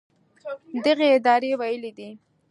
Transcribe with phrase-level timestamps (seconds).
[0.85, 2.09] دغې ادارې ویلي دي